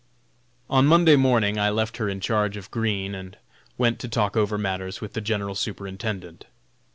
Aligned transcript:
On 0.67 0.87
Monday 0.87 1.15
morning 1.15 1.59
I 1.59 1.69
left 1.69 1.97
her 1.97 2.09
in 2.09 2.19
charge 2.21 2.57
of 2.57 2.71
Green 2.71 3.13
and 3.13 3.37
went 3.77 3.99
to 3.99 4.07
talk 4.07 4.35
over 4.35 4.57
matters 4.57 4.99
with 4.99 5.13
the 5.13 5.21
General 5.21 5.53
Superintendent. 5.53 6.45